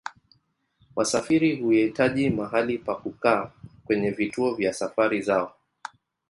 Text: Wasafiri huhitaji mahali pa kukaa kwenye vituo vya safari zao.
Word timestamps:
Wasafiri 0.95 1.55
huhitaji 1.55 2.29
mahali 2.29 2.77
pa 2.77 2.95
kukaa 2.95 3.51
kwenye 3.85 4.11
vituo 4.11 4.53
vya 4.55 4.73
safari 4.73 5.21
zao. 5.21 5.55